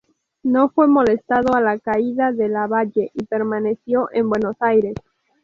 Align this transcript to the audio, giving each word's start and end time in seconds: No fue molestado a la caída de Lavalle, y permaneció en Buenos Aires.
No 0.41 0.69
fue 0.69 0.87
molestado 0.87 1.53
a 1.53 1.61
la 1.61 1.77
caída 1.77 2.31
de 2.31 2.47
Lavalle, 2.49 3.11
y 3.13 3.23
permaneció 3.25 4.09
en 4.11 4.29
Buenos 4.29 4.55
Aires. 4.59 4.95